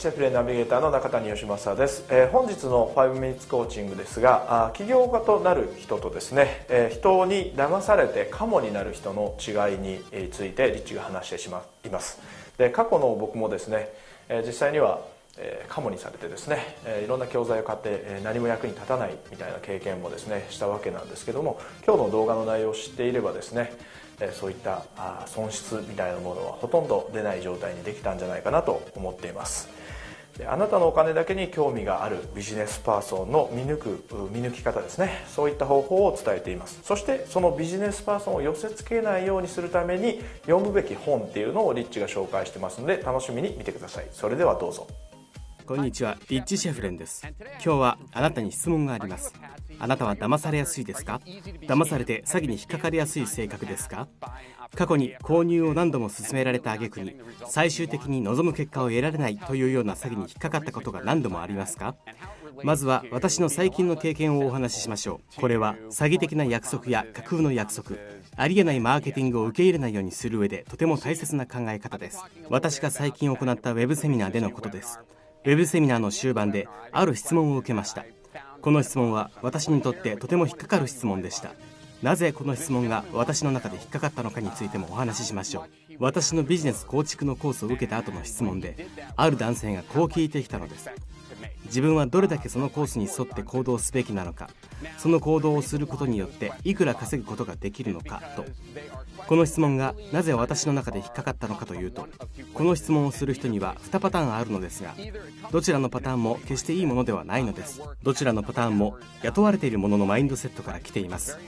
[0.00, 12.18] シェフレナビゲーターの中谷義正です、えー、本日の5ミニッツコーチングですがあ起業家となる人とですね、えー、人に騙されてカモになる人の違いについてリッチが話してしまいます。
[12.56, 13.90] で過去の僕もですね、
[14.30, 15.02] えー、実際には
[15.36, 23.72] えカモにされてですね、えいろんな教材を買って、え何も役に立たないみたいな経験もですねしたわけなんですけども今日の動画の内容を知っていればですね
[24.32, 24.82] そういった
[25.26, 29.79] 損失みたいなものはほとんど出ない状態にできたんじゃないかなと思っています。
[30.46, 33.88] あなたのお金だけに興味があるビジネスパーソンの見抜く
[34.30, 35.24] 見抜き方ですね。
[35.28, 36.80] そういった方法を伝えています。
[36.82, 44.06] そしてそのビジネスパーソンを寄せ付けないようにするために読むべき本っていうのをリッチが紹介してますので楽しみに見てください。
[44.12, 44.86] それではどうぞ。
[45.70, 47.24] こんにちはリッチシェフレンです。
[47.64, 49.32] 今日はあなたに質問があります。
[49.78, 51.20] あなたは騙されやすいですか？
[51.68, 54.08] 騙されて詐欺に引っかかりやすい性格ですか？
[54.74, 57.14] 過去に購入を何度も勧められた挙句に
[57.46, 61.94] 最終的に望む結果を得られないというような詐欺に引っかかったことが何度もありますか？
[62.64, 65.40] まずは私の最近の経験をお話ししましょう。
[65.40, 67.90] これは詐欺的な約束や架空の約束
[68.36, 72.24] ありえないマーケティングを受け入れないようにする上でとても大切な考え方です。
[72.48, 74.98] 私が最近行ったウェブセミナーでのことです。
[75.42, 78.04] ウェブセミナーの終盤である質問を受けました。
[78.60, 81.52] この質問は私にとってとても引っかかる質問でした。
[82.02, 85.94] なぜこの質問が私の中で引っかかったのかについてもお話ししましょう。
[85.98, 90.90] 私のビジネス構築のコースを受けた後の質問である男性がこう聞いてきたのです。
[91.70, 94.50] 自分はどれだけそのコースに沿って行動すべきなのか
[94.98, 98.44] その行動をすることによっていくら稼ぐことができるのかと。
[99.26, 102.08] この質問がなぜ私の中で引っかかったのかというと
[102.52, 104.94] この質問をする人には2パターンあるのですが
[105.52, 107.80] どちらのパターンも決していいものではないのです。
[108.02, 111.38] どちらのパターンも雇われているもののマインドセットから来ています。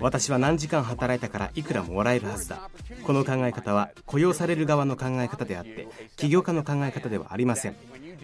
[0.00, 2.68] 私は何時間働いたからいくらもらえるはずだ。
[3.04, 7.76] この考え方は雇用される側の考え方であって起業家の考え方ではありません。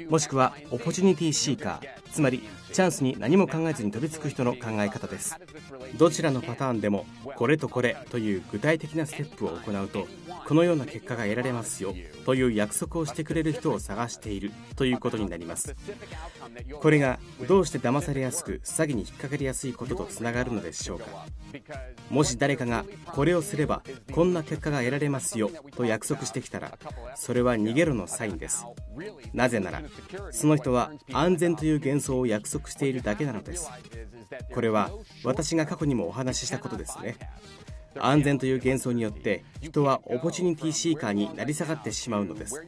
[0.09, 2.42] もしくはオポチュニティシーカーつまり
[2.72, 5.36] チャンスに何も考えずに飛びつく人の考え方です。
[5.96, 10.06] どちらのパターンでもこれとこれという具体的なステップを行うと
[10.46, 15.76] このような結果が得られますよという約束をしてくれる人を探しているということになります。
[16.80, 21.26] これがどうして騙されやすく詐欺に引っかかりやすいこととつながるのでしょうか。
[22.10, 23.82] もし誰かがこれをすれば
[24.12, 26.78] こんな結果が得られますよと約束してきたら
[27.16, 28.64] それは逃げろのサインです。
[29.32, 29.82] なぜなら
[30.30, 33.70] その人は安全という幻想を約束しているだけなのです。
[34.53, 34.91] これは
[35.25, 37.16] 私が過去にもお話ししたことですね。
[38.00, 42.62] 安全という幻想によって人はオポチュニティシーカーになり下がってしまうのです。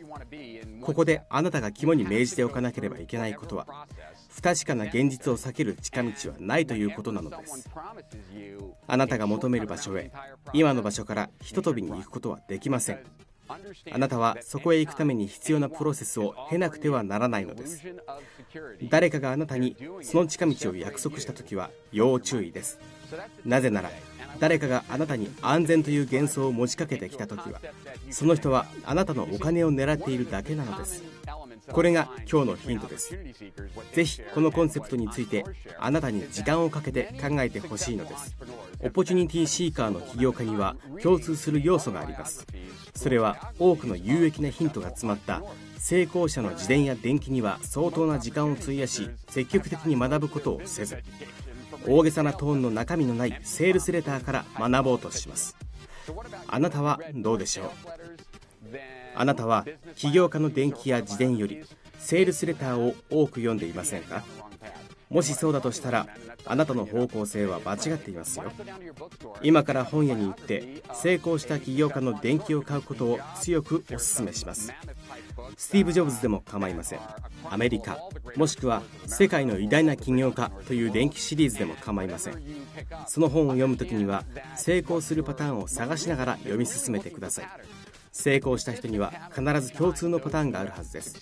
[0.80, 3.86] ここであなたが肝に銘じておかなければいけないことは
[4.30, 7.68] 不確かな現実を避ける近道はないということなのです。
[8.86, 10.10] あなたが求める場所へ
[10.52, 13.04] 今の場所からひととびに行くことはできません。
[13.92, 17.82] あなたはそこへ行くために必要なプロセスを経なくてはならないのです。
[18.88, 22.78] 誰かがあなたにその近道を約束した時は要注意です。
[23.44, 23.90] なぜなら
[24.38, 27.60] 誰かがあなたに安全という幻想を持ちかけてきた時は
[28.10, 31.02] その人はあなたのお金を狙っているだけなのです。
[31.68, 33.16] これが今日のヒントです。
[33.92, 35.44] ぜひこのコンセプトについて
[35.78, 38.36] あなたに時間をかけて考えてほしいのです。
[38.82, 42.46] オポチュニティシーカーの起業家には共通する要素があります。
[42.94, 45.42] それは多くの有益なヒントが詰まった
[45.78, 51.02] 成功者の自伝や伝記には相当な時間を費やし積極的に学ぶことをせず
[51.86, 55.56] 大げさなトーンの中身のないセールスレターから学ぼうとします。
[56.48, 57.70] あなたはどうでしょう？
[59.14, 59.66] あなたは
[59.96, 61.64] 起業家の伝記や自伝より
[61.98, 64.24] セールスレターを多く読んでいませんか？
[65.10, 66.06] もしそうだとしたら
[66.46, 68.44] あなたの方向性は間違っていますよ。
[69.42, 74.72] 今から本屋に行って成功した起業家の伝記を買うことを強くお勧めします。
[75.56, 77.00] スティーブ・ジョブズでも構いません。
[77.50, 77.98] アメリカ
[78.36, 82.40] もしくは世界の偉大な起業家という伝記シリーズでも構いません。
[83.08, 84.24] その本を読む時には
[84.56, 87.48] 成功するパターンを探しながら読み進めてください。
[88.12, 91.20] 成功した人には必ず共通のパターンがあるはずです。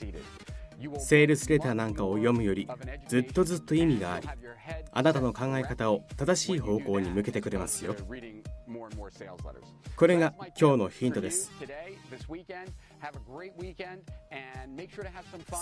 [1.01, 2.69] セールスレターなんかを読むより
[3.09, 4.29] ずっとずっと意味があり
[4.93, 7.97] あなたの考え方を正しい方向に向けてくれますよ。
[9.97, 11.51] これが今日のヒントです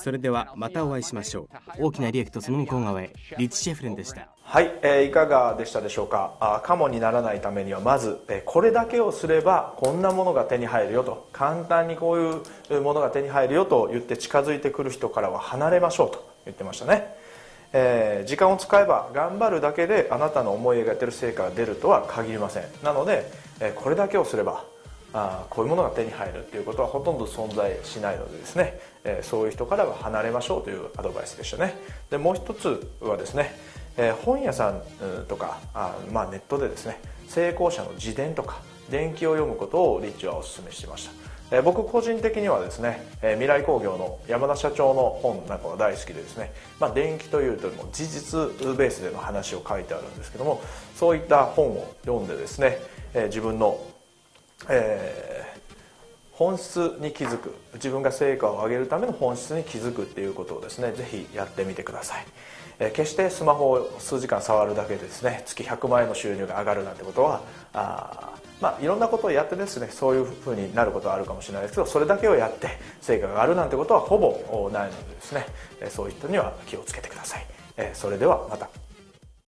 [0.02, 1.84] それではまたお会いしましょう。
[1.86, 3.12] 大きな利益とその向こう側へ。
[3.38, 4.28] リッチ・シェフレンでした。
[4.42, 6.34] はい、えー、いかがでしたでしょうか？
[6.40, 11.28] あカモにならないためにはまず、えー、これだけをすればこんなものが手に入るよと。
[11.32, 17.15] 簡単にこういうものが手に入るよと言って近づいてくる人からは離れましょうと言ってましたね
[17.78, 22.64] えー、時間を使えば頑張るだけであなたの思い描いてる成果が出るとは限りません。
[22.82, 23.30] なので、
[23.60, 24.64] えー、これだけをすれば
[25.12, 31.74] あこういうものが手に入るっていうことはほとんど存在しないのでですね、えそういう人からは離れましょうというアドバイスでしたね。
[32.10, 33.54] でもう一つはですね、
[33.98, 34.82] え本屋さん
[35.28, 38.56] とかあ、まあ、ネットでですね成功者の自伝とか
[38.90, 41.12] 伝記を読むことをリッチはお勧めしてました。
[41.52, 50.60] え僕個人的にはですね、え未来工業の山田社長の本なんかは大好きでですね、まあ、電気というとも事実ベースでの話を書いてあるんですけども
[50.96, 52.78] そういった本を読んでですね、
[53.14, 53.80] え自分の、
[54.68, 55.60] えー、
[56.32, 62.26] 本質に気づく自分が成果を上げるための本質に気づくっていうことをですねぜひやってみてください、
[62.80, 68.25] え決してスマホを数時間触るだけでですね月100万円の収入が上がるなんてことはあ
[68.60, 72.68] まあ、いろんなことをやってですねそういうふうになることはあるかもしれないですけどそれだけをやって
[73.00, 75.46] 成果があるなんてことはほぼないのでですね
[75.90, 77.46] そういう人には気をつけてください。
[77.92, 78.85] それではまた。